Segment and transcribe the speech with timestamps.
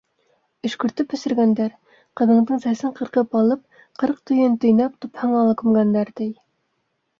[0.69, 1.75] Өшкөртөп эсергәндәр,
[2.21, 3.63] ҡыҙыңдың сәсен ҡырҡып алып,
[4.03, 6.31] ҡырҡ төйөн төйнәп, тупһаңа ла күмгәндәр, ти.